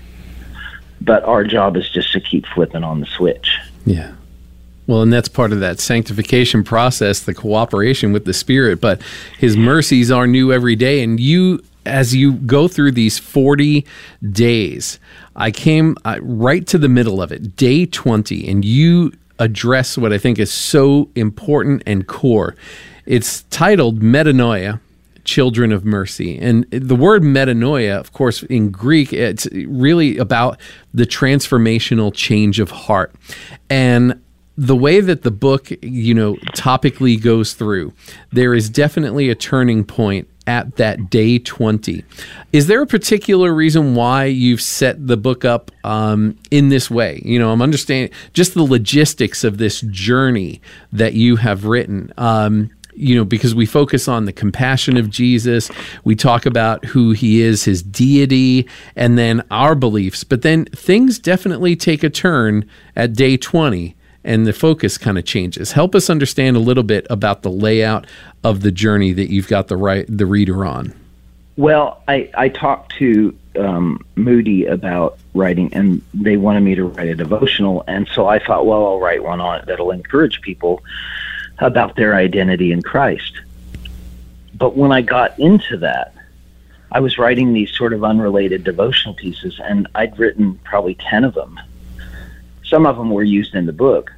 but 1.04 1.24
our 1.24 1.44
job 1.44 1.76
is 1.76 1.88
just 1.90 2.12
to 2.12 2.20
keep 2.20 2.46
flipping 2.46 2.84
on 2.84 3.00
the 3.00 3.06
switch. 3.06 3.58
Yeah. 3.84 4.12
Well, 4.86 5.02
and 5.02 5.12
that's 5.12 5.28
part 5.28 5.52
of 5.52 5.60
that 5.60 5.80
sanctification 5.80 6.64
process, 6.64 7.20
the 7.20 7.34
cooperation 7.34 8.12
with 8.12 8.24
the 8.24 8.34
Spirit. 8.34 8.80
But 8.80 9.00
His 9.38 9.56
mercies 9.56 10.10
are 10.10 10.26
new 10.26 10.52
every 10.52 10.76
day. 10.76 11.02
And 11.02 11.20
you, 11.20 11.62
as 11.86 12.14
you 12.14 12.32
go 12.32 12.68
through 12.68 12.92
these 12.92 13.18
40 13.18 13.86
days, 14.30 14.98
I 15.36 15.50
came 15.50 15.96
right 16.20 16.66
to 16.66 16.78
the 16.78 16.88
middle 16.88 17.22
of 17.22 17.32
it, 17.32 17.56
day 17.56 17.86
20, 17.86 18.48
and 18.48 18.64
you 18.64 19.12
address 19.38 19.96
what 19.96 20.12
I 20.12 20.18
think 20.18 20.38
is 20.38 20.52
so 20.52 21.08
important 21.14 21.82
and 21.86 22.06
core. 22.06 22.54
It's 23.06 23.42
titled 23.50 24.00
Metanoia 24.00 24.80
children 25.24 25.72
of 25.72 25.84
mercy. 25.84 26.38
And 26.38 26.66
the 26.70 26.96
word 26.96 27.22
metanoia, 27.22 27.98
of 27.98 28.12
course, 28.12 28.42
in 28.44 28.70
Greek, 28.70 29.12
it's 29.12 29.46
really 29.52 30.18
about 30.18 30.60
the 30.92 31.04
transformational 31.04 32.12
change 32.14 32.60
of 32.60 32.70
heart. 32.70 33.14
And 33.70 34.20
the 34.56 34.76
way 34.76 35.00
that 35.00 35.22
the 35.22 35.30
book, 35.30 35.70
you 35.82 36.14
know, 36.14 36.34
topically 36.54 37.20
goes 37.20 37.54
through, 37.54 37.92
there 38.32 38.54
is 38.54 38.68
definitely 38.68 39.30
a 39.30 39.34
turning 39.34 39.84
point 39.84 40.28
at 40.46 40.76
that 40.76 41.08
day 41.08 41.38
20. 41.38 42.04
Is 42.52 42.66
there 42.66 42.82
a 42.82 42.86
particular 42.86 43.54
reason 43.54 43.94
why 43.94 44.24
you've 44.24 44.60
set 44.60 45.06
the 45.06 45.16
book 45.16 45.44
up 45.44 45.70
um, 45.84 46.36
in 46.50 46.68
this 46.68 46.90
way? 46.90 47.22
You 47.24 47.38
know, 47.38 47.52
I'm 47.52 47.62
understanding 47.62 48.12
just 48.32 48.54
the 48.54 48.62
logistics 48.62 49.44
of 49.44 49.58
this 49.58 49.80
journey 49.82 50.60
that 50.92 51.14
you 51.14 51.36
have 51.36 51.64
written. 51.64 52.12
Um, 52.18 52.70
you 52.94 53.14
know, 53.14 53.24
because 53.24 53.54
we 53.54 53.66
focus 53.66 54.08
on 54.08 54.24
the 54.24 54.32
compassion 54.32 54.96
of 54.96 55.10
Jesus, 55.10 55.70
we 56.04 56.14
talk 56.14 56.46
about 56.46 56.84
who 56.84 57.12
he 57.12 57.40
is, 57.40 57.64
his 57.64 57.82
deity, 57.82 58.68
and 58.96 59.18
then 59.18 59.44
our 59.50 59.74
beliefs. 59.74 60.24
But 60.24 60.42
then 60.42 60.66
things 60.66 61.18
definitely 61.18 61.76
take 61.76 62.02
a 62.02 62.10
turn 62.10 62.68
at 62.96 63.14
day 63.14 63.36
20 63.36 63.96
and 64.24 64.46
the 64.46 64.52
focus 64.52 64.98
kind 64.98 65.18
of 65.18 65.24
changes. 65.24 65.72
Help 65.72 65.94
us 65.94 66.08
understand 66.08 66.56
a 66.56 66.60
little 66.60 66.84
bit 66.84 67.06
about 67.10 67.42
the 67.42 67.50
layout 67.50 68.06
of 68.44 68.60
the 68.60 68.70
journey 68.70 69.12
that 69.12 69.30
you've 69.30 69.48
got 69.48 69.68
the 69.68 69.76
right 69.76 70.04
the 70.08 70.26
reader 70.26 70.64
on. 70.64 70.94
Well, 71.56 72.02
I 72.08 72.30
I 72.34 72.48
talked 72.48 72.94
to 72.96 73.36
um, 73.58 74.04
Moody 74.14 74.66
about 74.66 75.18
writing, 75.34 75.72
and 75.74 76.00
they 76.14 76.36
wanted 76.36 76.60
me 76.60 76.74
to 76.74 76.84
write 76.84 77.08
a 77.08 77.14
devotional, 77.14 77.84
and 77.86 78.08
so 78.08 78.26
I 78.26 78.38
thought, 78.38 78.64
well, 78.64 78.86
I'll 78.86 79.00
write 79.00 79.22
one 79.22 79.40
on 79.40 79.60
it 79.60 79.66
that'll 79.66 79.90
encourage 79.90 80.40
people 80.40 80.82
about 81.58 81.96
their 81.96 82.14
identity 82.14 82.72
in 82.72 82.82
Christ. 82.82 83.40
But 84.54 84.76
when 84.76 84.92
I 84.92 85.02
got 85.02 85.38
into 85.38 85.76
that, 85.78 86.14
I 86.90 87.00
was 87.00 87.16
writing 87.18 87.52
these 87.52 87.74
sort 87.74 87.92
of 87.94 88.04
unrelated 88.04 88.64
devotional 88.64 89.14
pieces, 89.14 89.58
and 89.62 89.88
I'd 89.94 90.18
written 90.18 90.60
probably 90.62 90.94
10 90.94 91.24
of 91.24 91.34
them. 91.34 91.58
Some 92.64 92.84
of 92.84 92.96
them 92.96 93.10
were 93.10 93.22
used 93.22 93.54
in 93.54 93.66
the 93.66 93.72
book. 93.72 94.12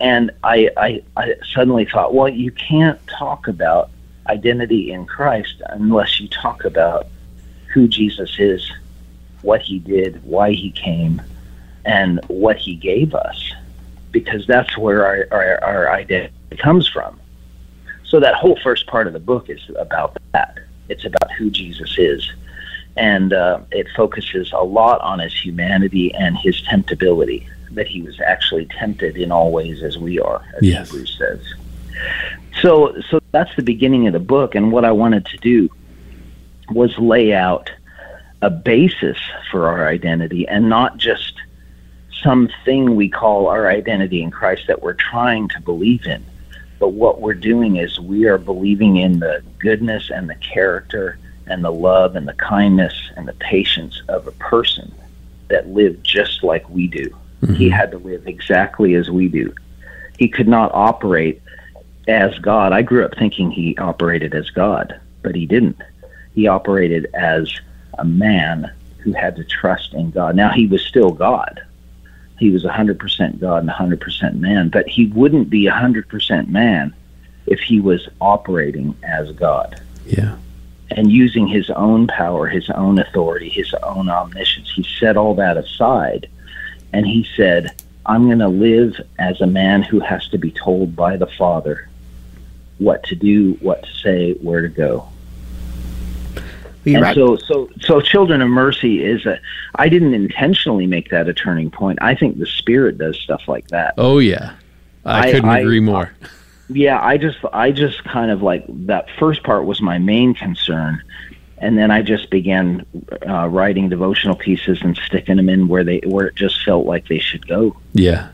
And 0.00 0.30
I, 0.42 0.70
I, 0.76 1.02
I 1.16 1.34
suddenly 1.54 1.86
thought, 1.86 2.14
well, 2.14 2.28
you 2.28 2.50
can't 2.50 3.00
talk 3.06 3.48
about 3.48 3.90
identity 4.26 4.92
in 4.92 5.06
Christ 5.06 5.62
unless 5.70 6.20
you 6.20 6.28
talk 6.28 6.64
about 6.64 7.06
who 7.72 7.88
Jesus 7.88 8.36
is, 8.38 8.70
what 9.40 9.62
he 9.62 9.78
did, 9.78 10.22
why 10.24 10.52
he 10.52 10.70
came, 10.72 11.22
and 11.84 12.20
what 12.28 12.56
he 12.56 12.74
gave 12.74 13.14
us, 13.14 13.52
because 14.10 14.46
that's 14.46 14.76
where 14.76 15.06
our, 15.06 15.26
our, 15.30 15.64
our 15.64 15.90
identity 15.90 16.33
comes 16.58 16.88
from. 16.88 17.18
So 18.04 18.20
that 18.20 18.34
whole 18.34 18.58
first 18.62 18.86
part 18.86 19.06
of 19.06 19.12
the 19.12 19.20
book 19.20 19.50
is 19.50 19.60
about 19.76 20.16
that. 20.32 20.58
It's 20.88 21.04
about 21.04 21.32
who 21.32 21.50
Jesus 21.50 21.96
is. 21.98 22.30
And 22.96 23.32
uh, 23.32 23.60
it 23.72 23.88
focuses 23.96 24.52
a 24.52 24.62
lot 24.62 25.00
on 25.00 25.18
his 25.18 25.34
humanity 25.34 26.14
and 26.14 26.38
his 26.38 26.62
temptability, 26.62 27.48
that 27.72 27.88
he 27.88 28.02
was 28.02 28.20
actually 28.20 28.66
tempted 28.66 29.16
in 29.16 29.32
all 29.32 29.50
ways 29.50 29.82
as 29.82 29.98
we 29.98 30.20
are, 30.20 30.44
as 30.56 30.62
yes. 30.62 30.90
Hebrews 30.90 31.16
says. 31.18 31.54
So, 32.60 33.00
so 33.10 33.18
that's 33.32 33.54
the 33.56 33.62
beginning 33.62 34.06
of 34.06 34.12
the 34.12 34.20
book. 34.20 34.54
And 34.54 34.70
what 34.70 34.84
I 34.84 34.92
wanted 34.92 35.26
to 35.26 35.38
do 35.38 35.68
was 36.70 36.96
lay 36.98 37.34
out 37.34 37.70
a 38.42 38.50
basis 38.50 39.18
for 39.50 39.66
our 39.66 39.88
identity 39.88 40.46
and 40.46 40.68
not 40.68 40.98
just 40.98 41.34
something 42.22 42.94
we 42.94 43.08
call 43.08 43.48
our 43.48 43.68
identity 43.68 44.22
in 44.22 44.30
Christ 44.30 44.68
that 44.68 44.82
we're 44.82 44.94
trying 44.94 45.48
to 45.48 45.60
believe 45.60 46.06
in 46.06 46.24
but 46.78 46.88
what 46.88 47.20
we're 47.20 47.34
doing 47.34 47.76
is 47.76 48.00
we 48.00 48.26
are 48.26 48.38
believing 48.38 48.96
in 48.96 49.20
the 49.20 49.42
goodness 49.58 50.10
and 50.10 50.28
the 50.28 50.34
character 50.36 51.18
and 51.46 51.64
the 51.64 51.72
love 51.72 52.16
and 52.16 52.26
the 52.26 52.34
kindness 52.34 52.94
and 53.16 53.28
the 53.28 53.34
patience 53.34 54.02
of 54.08 54.26
a 54.26 54.32
person 54.32 54.92
that 55.48 55.68
lived 55.68 56.04
just 56.04 56.42
like 56.42 56.68
we 56.68 56.86
do. 56.86 57.14
Mm-hmm. 57.42 57.54
He 57.54 57.68
had 57.68 57.90
to 57.92 57.98
live 57.98 58.26
exactly 58.26 58.94
as 58.94 59.10
we 59.10 59.28
do. 59.28 59.54
He 60.18 60.28
could 60.28 60.48
not 60.48 60.70
operate 60.72 61.42
as 62.08 62.38
God. 62.38 62.72
I 62.72 62.82
grew 62.82 63.04
up 63.04 63.16
thinking 63.16 63.50
he 63.50 63.76
operated 63.76 64.34
as 64.34 64.50
God, 64.50 64.98
but 65.22 65.34
he 65.34 65.46
didn't. 65.46 65.80
He 66.34 66.46
operated 66.46 67.06
as 67.14 67.52
a 67.98 68.04
man 68.04 68.72
who 68.98 69.12
had 69.12 69.36
to 69.36 69.44
trust 69.44 69.92
in 69.92 70.10
God. 70.10 70.34
Now, 70.34 70.50
he 70.50 70.66
was 70.66 70.82
still 70.82 71.10
God 71.10 71.62
he 72.38 72.50
was 72.50 72.64
100% 72.64 73.40
God 73.40 73.62
and 73.62 73.70
100% 73.70 74.34
man, 74.34 74.68
but 74.68 74.88
he 74.88 75.06
wouldn't 75.08 75.50
be 75.50 75.66
100% 75.66 76.48
man 76.48 76.94
if 77.46 77.60
he 77.60 77.80
was 77.80 78.08
operating 78.20 78.96
as 79.02 79.30
God. 79.32 79.80
Yeah. 80.06 80.36
And 80.90 81.10
using 81.10 81.46
his 81.46 81.70
own 81.70 82.06
power, 82.06 82.46
his 82.46 82.68
own 82.70 82.98
authority, 82.98 83.48
his 83.48 83.72
own 83.82 84.08
omniscience. 84.08 84.70
He 84.74 84.86
set 84.98 85.16
all 85.16 85.34
that 85.36 85.56
aside 85.56 86.28
and 86.92 87.06
he 87.06 87.26
said, 87.36 87.82
I'm 88.06 88.26
going 88.26 88.38
to 88.40 88.48
live 88.48 89.00
as 89.18 89.40
a 89.40 89.46
man 89.46 89.82
who 89.82 90.00
has 90.00 90.28
to 90.28 90.38
be 90.38 90.50
told 90.50 90.94
by 90.94 91.16
the 91.16 91.26
Father 91.26 91.88
what 92.78 93.02
to 93.04 93.14
do, 93.14 93.54
what 93.60 93.82
to 93.82 93.92
say, 93.94 94.32
where 94.34 94.60
to 94.60 94.68
go 94.68 95.08
and 96.86 97.02
right. 97.02 97.14
so, 97.14 97.36
so, 97.36 97.70
so, 97.80 98.00
Children 98.00 98.42
of 98.42 98.50
Mercy 98.50 99.02
is 99.02 99.24
a. 99.24 99.40
I 99.76 99.88
didn't 99.88 100.14
intentionally 100.14 100.86
make 100.86 101.10
that 101.10 101.28
a 101.28 101.34
turning 101.34 101.70
point. 101.70 101.98
I 102.02 102.14
think 102.14 102.38
the 102.38 102.46
Spirit 102.46 102.98
does 102.98 103.18
stuff 103.18 103.48
like 103.48 103.68
that. 103.68 103.94
Oh 103.96 104.18
yeah, 104.18 104.54
I, 105.04 105.20
I 105.20 105.32
couldn't 105.32 105.48
I, 105.48 105.60
agree 105.60 105.80
more. 105.80 106.12
yeah, 106.68 107.02
I 107.02 107.16
just, 107.16 107.38
I 107.52 107.72
just 107.72 108.04
kind 108.04 108.30
of 108.30 108.42
like 108.42 108.64
that 108.86 109.08
first 109.18 109.42
part 109.42 109.64
was 109.64 109.80
my 109.80 109.98
main 109.98 110.34
concern, 110.34 111.02
and 111.58 111.78
then 111.78 111.90
I 111.90 112.02
just 112.02 112.28
began 112.28 112.84
uh, 113.26 113.48
writing 113.48 113.88
devotional 113.88 114.36
pieces 114.36 114.82
and 114.82 114.96
sticking 115.06 115.36
them 115.36 115.48
in 115.48 115.68
where 115.68 115.84
they, 115.84 116.00
where 116.04 116.26
it 116.26 116.34
just 116.34 116.62
felt 116.64 116.86
like 116.86 117.08
they 117.08 117.18
should 117.18 117.46
go. 117.48 117.76
Yeah, 117.94 118.28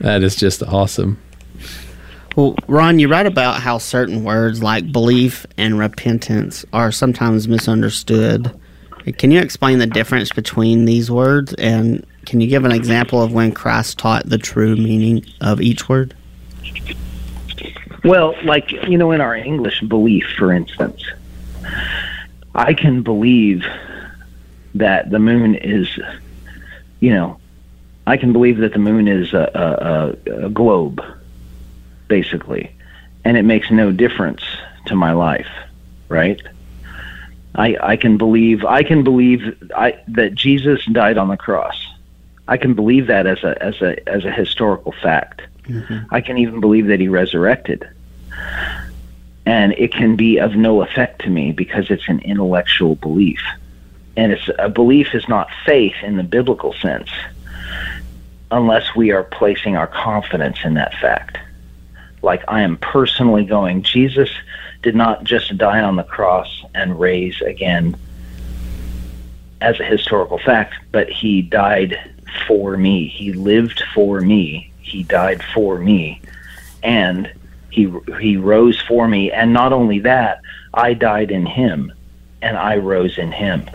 that 0.00 0.22
is 0.22 0.36
just 0.36 0.62
awesome. 0.62 1.18
Well, 2.38 2.54
Ron, 2.68 3.00
you 3.00 3.08
write 3.08 3.26
about 3.26 3.60
how 3.60 3.78
certain 3.78 4.22
words 4.22 4.62
like 4.62 4.92
belief 4.92 5.44
and 5.56 5.76
repentance 5.76 6.64
are 6.72 6.92
sometimes 6.92 7.48
misunderstood. 7.48 8.56
Can 9.16 9.32
you 9.32 9.40
explain 9.40 9.80
the 9.80 9.88
difference 9.88 10.30
between 10.30 10.84
these 10.84 11.10
words? 11.10 11.52
And 11.54 12.06
can 12.26 12.40
you 12.40 12.46
give 12.46 12.64
an 12.64 12.70
example 12.70 13.20
of 13.20 13.32
when 13.32 13.50
Christ 13.50 13.98
taught 13.98 14.24
the 14.24 14.38
true 14.38 14.76
meaning 14.76 15.26
of 15.40 15.60
each 15.60 15.88
word? 15.88 16.14
Well, 18.04 18.36
like, 18.44 18.70
you 18.70 18.96
know, 18.96 19.10
in 19.10 19.20
our 19.20 19.34
English 19.34 19.80
belief, 19.80 20.24
for 20.38 20.52
instance, 20.52 21.02
I 22.54 22.72
can 22.72 23.02
believe 23.02 23.64
that 24.76 25.10
the 25.10 25.18
moon 25.18 25.56
is, 25.56 25.88
you 27.00 27.10
know, 27.10 27.40
I 28.06 28.16
can 28.16 28.32
believe 28.32 28.58
that 28.58 28.74
the 28.74 28.78
moon 28.78 29.08
is 29.08 29.32
a, 29.32 30.14
a, 30.24 30.44
a 30.44 30.50
globe 30.50 31.02
basically, 32.08 32.74
and 33.24 33.36
it 33.36 33.44
makes 33.44 33.70
no 33.70 33.92
difference 33.92 34.42
to 34.86 34.96
my 34.96 35.12
life, 35.12 35.48
right? 36.08 36.40
I 37.54 37.76
I 37.80 37.96
can 37.96 38.16
believe 38.16 38.64
I 38.64 38.82
can 38.82 39.04
believe 39.04 39.42
I 39.76 39.98
that 40.08 40.34
Jesus 40.34 40.84
died 40.86 41.18
on 41.18 41.28
the 41.28 41.36
cross. 41.36 41.86
I 42.46 42.56
can 42.56 42.74
believe 42.74 43.08
that 43.08 43.26
as 43.26 43.42
a 43.44 43.62
as 43.62 43.80
a 43.82 44.08
as 44.08 44.24
a 44.24 44.30
historical 44.30 44.92
fact. 44.92 45.42
Mm-hmm. 45.64 46.14
I 46.14 46.20
can 46.20 46.38
even 46.38 46.60
believe 46.60 46.86
that 46.86 47.00
he 47.00 47.08
resurrected. 47.08 47.88
And 49.44 49.72
it 49.72 49.92
can 49.92 50.16
be 50.16 50.38
of 50.38 50.54
no 50.54 50.82
effect 50.82 51.22
to 51.22 51.30
me 51.30 51.52
because 51.52 51.90
it's 51.90 52.08
an 52.08 52.20
intellectual 52.20 52.96
belief. 52.96 53.40
And 54.16 54.32
it's 54.32 54.48
a 54.58 54.68
belief 54.68 55.14
is 55.14 55.26
not 55.28 55.48
faith 55.64 55.94
in 56.02 56.16
the 56.16 56.22
biblical 56.22 56.74
sense 56.74 57.10
unless 58.50 58.94
we 58.94 59.10
are 59.10 59.24
placing 59.24 59.76
our 59.76 59.86
confidence 59.86 60.58
in 60.64 60.74
that 60.74 60.94
fact 60.94 61.38
like 62.22 62.42
I 62.48 62.62
am 62.62 62.76
personally 62.76 63.44
going, 63.44 63.82
Jesus 63.82 64.30
did 64.82 64.94
not 64.94 65.24
just 65.24 65.56
die 65.58 65.80
on 65.80 65.96
the 65.96 66.04
cross 66.04 66.64
and 66.74 66.98
raise 66.98 67.40
again 67.42 67.96
as 69.60 69.80
a 69.80 69.84
historical 69.84 70.38
fact, 70.38 70.74
but 70.92 71.08
he 71.08 71.42
died 71.42 71.98
for 72.46 72.76
me. 72.76 73.08
He 73.08 73.32
lived 73.32 73.82
for 73.94 74.20
me. 74.20 74.72
He 74.80 75.02
died 75.02 75.42
for 75.54 75.78
me. 75.78 76.20
And 76.82 77.30
he 77.70 77.92
he 78.20 78.36
rose 78.36 78.80
for 78.82 79.06
me 79.06 79.30
and 79.30 79.52
not 79.52 79.72
only 79.72 79.98
that, 80.00 80.40
I 80.72 80.94
died 80.94 81.30
in 81.30 81.44
him 81.44 81.92
and 82.40 82.56
I 82.56 82.76
rose 82.76 83.18
in 83.18 83.32
him. 83.32 83.68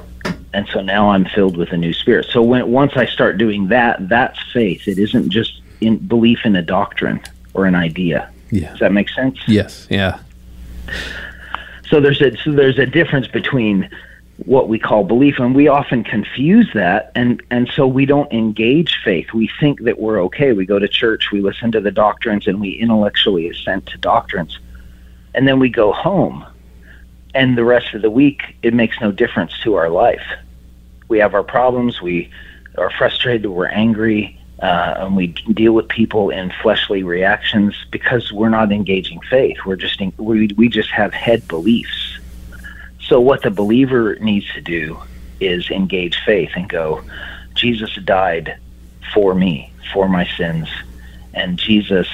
And 0.53 0.67
so 0.67 0.81
now 0.81 1.09
I'm 1.09 1.25
filled 1.25 1.57
with 1.57 1.71
a 1.71 1.77
new 1.77 1.93
spirit. 1.93 2.27
So 2.29 2.41
when 2.41 2.71
once 2.71 2.93
I 2.95 3.05
start 3.05 3.37
doing 3.37 3.67
that, 3.69 4.07
that's 4.07 4.39
faith. 4.51 4.87
It 4.87 4.99
isn't 4.99 5.29
just 5.29 5.61
in 5.81 5.97
belief 5.97 6.45
in 6.45 6.55
a 6.55 6.61
doctrine 6.61 7.21
or 7.53 7.65
an 7.65 7.75
idea. 7.75 8.31
Yeah. 8.53 8.71
Does 8.71 8.79
that 8.79 8.91
make 8.91 9.09
sense? 9.09 9.37
Yes. 9.47 9.87
Yeah. 9.89 10.19
So 11.89 11.99
there's 11.99 12.21
a 12.21 12.35
so 12.37 12.51
there's 12.51 12.79
a 12.79 12.85
difference 12.85 13.27
between 13.27 13.89
what 14.45 14.67
we 14.67 14.79
call 14.79 15.03
belief 15.03 15.39
and 15.39 15.53
we 15.53 15.67
often 15.67 16.03
confuse 16.03 16.69
that 16.73 17.11
and 17.15 17.41
and 17.51 17.69
so 17.75 17.85
we 17.85 18.03
don't 18.03 18.31
engage 18.33 18.99
faith 19.05 19.31
we 19.31 19.47
think 19.59 19.83
that 19.83 19.99
we're 19.99 20.19
okay 20.23 20.53
we 20.53 20.65
go 20.65 20.79
to 20.79 20.87
church 20.87 21.29
we 21.31 21.39
listen 21.39 21.71
to 21.71 21.79
the 21.79 21.91
doctrines 21.91 22.47
and 22.47 22.59
we 22.59 22.71
intellectually 22.71 23.47
assent 23.47 23.85
to 23.85 23.95
doctrines 23.99 24.57
and 25.35 25.47
then 25.47 25.59
we 25.59 25.69
go 25.69 25.93
home 25.93 26.43
and 27.33 27.57
the 27.57 27.65
rest 27.65 27.93
of 27.93 28.01
the 28.01 28.11
week, 28.11 28.55
it 28.61 28.73
makes 28.73 28.99
no 29.01 29.11
difference 29.11 29.57
to 29.63 29.75
our 29.75 29.89
life. 29.89 30.23
We 31.07 31.19
have 31.19 31.33
our 31.33 31.43
problems. 31.43 32.01
We 32.01 32.31
are 32.77 32.91
frustrated. 32.91 33.49
We're 33.49 33.67
angry. 33.67 34.39
Uh, 34.63 34.93
and 34.99 35.15
we 35.17 35.27
deal 35.27 35.73
with 35.73 35.89
people 35.89 36.29
in 36.29 36.49
fleshly 36.61 37.03
reactions 37.03 37.75
because 37.91 38.31
we're 38.31 38.47
not 38.47 38.71
engaging 38.71 39.19
faith. 39.29 39.57
We're 39.65 39.75
just 39.75 39.99
in, 39.99 40.13
we 40.15 40.47
we 40.55 40.69
just 40.69 40.89
have 40.91 41.13
head 41.13 41.45
beliefs. 41.49 42.17
So 43.01 43.19
what 43.19 43.41
the 43.41 43.51
believer 43.51 44.15
needs 44.21 44.49
to 44.53 44.61
do 44.61 44.97
is 45.41 45.69
engage 45.69 46.17
faith 46.25 46.51
and 46.55 46.69
go, 46.69 47.03
Jesus 47.55 47.93
died 48.05 48.57
for 49.13 49.35
me, 49.35 49.73
for 49.91 50.07
my 50.07 50.25
sins, 50.37 50.69
and 51.33 51.59
Jesus 51.59 52.07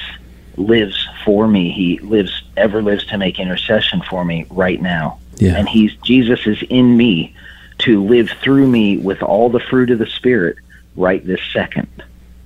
lives 0.56 1.06
for 1.24 1.46
me. 1.46 1.70
He 1.70 2.00
lives 2.00 2.42
ever 2.56 2.82
lives 2.82 3.06
to 3.06 3.16
make 3.16 3.38
intercession 3.38 4.02
for 4.10 4.24
me 4.24 4.46
right 4.50 4.82
now. 4.82 5.20
Yeah. 5.36 5.56
And 5.56 5.68
he's 5.68 5.94
Jesus 5.98 6.48
is 6.48 6.60
in 6.68 6.96
me 6.96 7.32
to 7.78 8.02
live 8.02 8.28
through 8.42 8.66
me 8.66 8.96
with 8.96 9.22
all 9.22 9.50
the 9.50 9.60
fruit 9.60 9.90
of 9.90 10.00
the 10.00 10.06
spirit 10.06 10.56
right 10.96 11.24
this 11.24 11.40
second. 11.52 11.86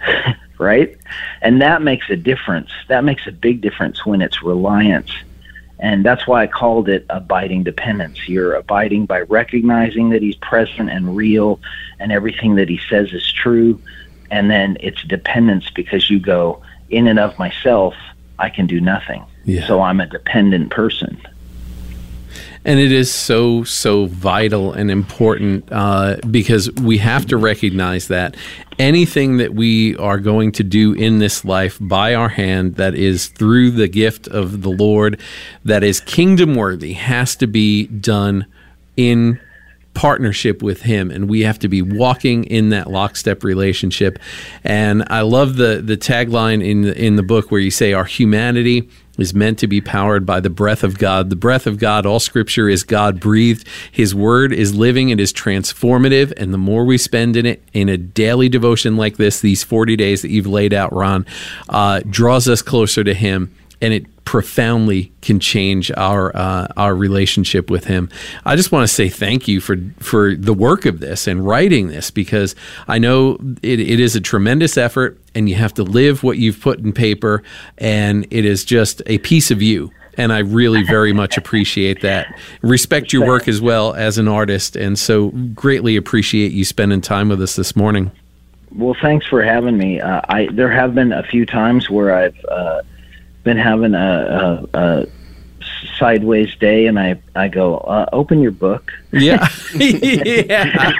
right? 0.58 0.96
And 1.42 1.61
that 1.62 1.82
makes 1.82 2.08
a 2.11 2.16
difference. 2.16 2.70
That 2.88 3.04
makes 3.04 3.26
a 3.26 3.32
big 3.32 3.61
difference 3.61 4.04
when 4.04 4.23
it's 4.23 4.42
reliance. 4.42 5.11
And 5.78 6.04
that's 6.04 6.26
why 6.26 6.42
I 6.42 6.46
called 6.46 6.88
it 6.88 7.04
abiding 7.11 7.64
dependence. 7.64 8.28
You're 8.28 8.54
abiding 8.54 9.06
by 9.06 9.23
recognizing 9.23 10.11
that 10.11 10.23
he's 10.23 10.37
present 10.37 10.88
and 10.88 11.16
real 11.16 11.61
and 11.99 12.12
everything 12.12 12.54
that 12.56 12.68
he 12.68 12.80
says 12.88 13.12
is 13.12 13.30
true. 13.32 13.80
And 14.30 14.50
then 14.50 14.76
it's 14.80 15.02
dependence 15.04 15.70
because 15.70 16.08
you 16.08 16.20
go, 16.20 16.62
in 16.90 17.06
and 17.06 17.18
of 17.18 17.38
myself, 17.38 17.94
I 18.38 18.50
can 18.50 18.66
do 18.66 18.80
nothing. 18.80 19.25
Yeah. 19.44 19.66
So 19.66 19.82
I'm 19.82 20.00
a 20.00 20.06
dependent 20.06 20.70
person. 20.70 21.20
And 22.64 22.80
it 22.80 22.92
is 22.92 23.12
so, 23.12 23.62
so 23.64 24.06
vital 24.06 24.73
and 24.73 24.90
important 24.90 25.68
uh, 25.71 26.16
because 26.30 26.71
we 26.73 26.99
have 26.99 27.26
to 27.26 27.37
recognize 27.37 28.09
that 28.09 28.37
anything 28.78 29.37
that 29.37 29.54
we 29.54 29.97
are 29.97 30.18
going 30.18 30.52
to 30.52 30.64
do 30.64 30.92
in 30.94 31.18
this 31.18 31.44
life 31.44 31.78
by 31.80 32.14
our 32.14 32.30
hand 32.30 32.76
that 32.76 32.94
is 32.94 33.28
through 33.28 33.73
the 33.73 33.88
gift 33.88 34.28
of 34.28 34.62
the 34.62 34.71
Lord, 34.71 35.21
that 35.64 35.85
is 35.85 36.00
kingdom 36.00 36.54
worthy, 36.54 36.94
has 36.94 37.37
to 37.37 37.47
be 37.47 37.87
done 37.87 38.47
in 38.97 39.40
partnership 39.94 40.62
with 40.62 40.83
him. 40.83 41.11
And 41.11 41.28
we 41.28 41.42
have 41.42 41.59
to 41.61 41.68
be 41.68 41.80
walking 41.80 42.44
in 42.44 42.71
that 42.71 42.90
lockstep 42.90 43.44
relationship. 43.44 44.18
And 44.64 45.04
i 45.09 45.21
love 45.21 45.56
the 45.56 45.80
the 45.83 45.97
tagline 45.97 46.64
in 46.64 46.83
the, 46.83 47.00
in 47.00 47.16
the 47.16 47.23
book 47.23 47.50
where 47.50 47.61
you 47.61 47.71
say 47.71 47.92
our 47.92 48.04
humanity 48.04 48.88
is 49.18 49.35
meant 49.35 49.59
to 49.61 49.66
be 49.66 49.80
powered 49.80 50.26
by 50.26 50.40
the 50.40 50.50
breath 50.50 50.83
of 50.83 50.99
God. 50.99 51.30
The 51.30 51.37
breath 51.37 51.66
of 51.66 51.78
God, 51.78 52.06
all 52.06 52.21
scripture 52.21 52.68
is 52.68 52.83
God 52.83 53.21
breathed. 53.21 53.66
His 53.90 54.14
word 54.14 54.52
is 54.52 54.75
living, 54.75 55.11
it 55.11 55.21
is 55.21 55.33
transformative. 55.33 56.33
And 56.37 56.52
the 56.52 56.59
more 56.59 56.85
we 56.85 56.99
spend 56.99 57.37
in 57.37 57.47
it 57.47 57.62
in 57.73 57.88
a 57.88 57.97
daily 57.97 58.49
devotion 58.49 58.97
like 58.97 59.16
this, 59.16 59.40
these 59.40 59.62
40 59.62 59.97
days 59.97 60.23
that 60.23 60.30
you've 60.30 60.47
laid 60.47 60.75
out, 60.75 60.92
Ron, 60.92 61.26
uh, 61.68 62.00
draws 62.09 62.49
us 62.49 62.62
closer 62.62 63.04
to 63.04 63.14
Him 63.14 63.54
and 63.84 63.92
it 63.92 64.24
profoundly 64.24 65.12
can 65.20 65.38
change 65.38 65.92
our 65.98 66.34
uh, 66.34 66.66
our 66.78 66.94
relationship 66.94 67.68
with 67.70 67.84
him. 67.84 68.08
I 68.46 68.56
just 68.56 68.72
want 68.72 68.88
to 68.88 68.92
say 68.92 69.10
thank 69.10 69.46
you 69.46 69.60
for 69.60 69.76
for 69.98 70.34
the 70.34 70.54
work 70.54 70.86
of 70.86 71.00
this 71.00 71.26
and 71.26 71.46
writing 71.46 71.88
this 71.88 72.10
because 72.10 72.56
I 72.88 72.98
know 72.98 73.38
it, 73.62 73.80
it 73.80 74.00
is 74.00 74.16
a 74.16 74.22
tremendous 74.22 74.78
effort 74.78 75.20
and 75.34 75.50
you 75.50 75.54
have 75.56 75.74
to 75.74 75.82
live 75.82 76.22
what 76.22 76.38
you've 76.38 76.60
put 76.60 76.78
in 76.78 76.94
paper 76.94 77.42
and 77.76 78.26
it 78.30 78.46
is 78.46 78.64
just 78.64 79.02
a 79.04 79.18
piece 79.18 79.50
of 79.50 79.60
you 79.60 79.90
and 80.16 80.32
I 80.32 80.38
really 80.38 80.82
very 80.84 81.12
much 81.12 81.36
appreciate 81.36 82.00
that. 82.02 82.26
Respect 82.62 83.12
your 83.12 83.26
work 83.26 83.48
as 83.48 83.60
well 83.60 83.94
as 83.94 84.16
an 84.16 84.28
artist, 84.28 84.76
and 84.76 84.96
so 84.96 85.30
greatly 85.54 85.96
appreciate 85.96 86.52
you 86.52 86.64
spending 86.64 87.00
time 87.00 87.30
with 87.30 87.42
us 87.42 87.56
this 87.56 87.74
morning. 87.74 88.12
Well, 88.72 88.94
thanks 89.02 89.26
for 89.26 89.42
having 89.42 89.76
me. 89.76 90.00
Uh, 90.00 90.20
I 90.28 90.46
there 90.52 90.70
have 90.70 90.94
been 90.94 91.12
a 91.12 91.24
few 91.24 91.44
times 91.44 91.90
where 91.90 92.14
I've 92.14 92.44
uh, 92.44 92.82
been 93.44 93.57
having 93.57 93.94
a, 93.94 94.66
a, 94.74 94.78
a 94.78 95.07
sideways 95.98 96.54
day, 96.57 96.87
and 96.87 96.98
I 96.98 97.22
I 97.35 97.48
go 97.48 97.76
uh, 97.78 98.07
open 98.12 98.40
your 98.40 98.52
book. 98.52 98.90
Yeah, 99.14 99.48
yeah. 99.74 100.90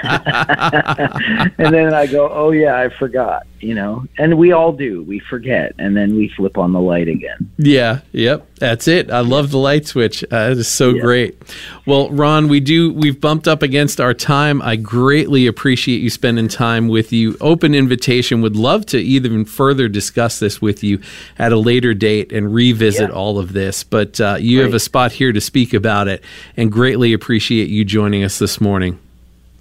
and 1.57 1.73
then 1.73 1.93
I 1.93 2.07
go, 2.07 2.29
oh 2.31 2.51
yeah, 2.51 2.77
I 2.77 2.89
forgot. 2.89 3.45
You 3.61 3.73
know, 3.73 4.05
and 4.19 4.37
we 4.37 4.51
all 4.51 4.73
do. 4.73 5.01
We 5.03 5.17
forget, 5.19 5.73
and 5.79 5.97
then 5.97 6.15
we 6.15 6.27
flip 6.29 6.55
on 6.57 6.71
the 6.71 6.79
light 6.79 7.07
again. 7.07 7.49
Yeah, 7.57 8.01
yep, 8.11 8.45
that's 8.59 8.87
it. 8.87 9.09
I 9.09 9.21
love 9.21 9.49
the 9.49 9.57
light 9.57 9.87
switch. 9.87 10.23
Uh, 10.25 10.49
it 10.51 10.59
is 10.59 10.67
so 10.67 10.91
Yeah. 10.91 11.01
great. 11.01 11.41
Well, 11.87 12.11
Ron, 12.11 12.47
we 12.47 12.59
do. 12.59 12.93
We've 12.93 13.19
bumped 13.19 13.47
up 13.47 13.63
against 13.63 13.99
our 13.99 14.13
time. 14.13 14.61
I 14.61 14.75
greatly 14.75 15.47
appreciate 15.47 16.01
you 16.01 16.11
spending 16.11 16.47
time 16.47 16.89
with 16.89 17.11
you. 17.11 17.37
Open 17.41 17.73
invitation. 17.73 18.41
Would 18.41 18.55
love 18.55 18.85
to 18.87 18.99
even 18.99 19.45
further 19.45 19.87
discuss 19.87 20.37
this 20.37 20.61
with 20.61 20.83
you 20.83 20.99
at 21.39 21.51
a 21.51 21.57
later 21.57 21.95
date 21.95 22.31
and 22.31 22.53
revisit 22.53 23.09
Yeah. 23.09 23.15
all 23.15 23.39
of 23.39 23.53
this. 23.53 23.83
But 23.83 24.21
uh, 24.21 24.37
you 24.39 24.61
have 24.61 24.75
a 24.75 24.79
spot 24.79 25.13
here 25.13 25.31
to 25.31 25.41
speak 25.41 25.73
about 25.73 26.07
it, 26.07 26.23
and 26.55 26.71
greatly 26.71 27.13
appreciate 27.13 27.69
you 27.69 27.83
joining 28.05 28.23
us 28.23 28.37
this 28.37 28.61
morning. 28.61 28.99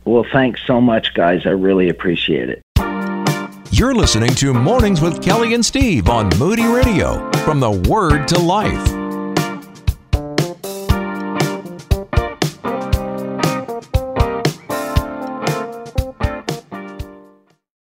Well, 0.04 0.26
thanks 0.30 0.60
so 0.66 0.78
much, 0.78 1.14
guys. 1.14 1.46
I 1.46 1.52
really 1.52 1.88
appreciate 1.88 2.50
it. 2.50 2.60
You're 3.70 3.94
listening 3.94 4.34
to 4.34 4.52
Mornings 4.52 5.00
with 5.00 5.22
Kelly 5.22 5.54
and 5.54 5.64
Steve 5.64 6.10
on 6.10 6.28
Moody 6.38 6.66
Radio. 6.66 7.30
From 7.46 7.58
the 7.58 7.70
Word 7.70 8.28
to 8.28 8.38
Life. 8.38 9.03